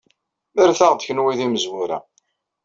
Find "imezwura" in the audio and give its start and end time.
1.45-1.99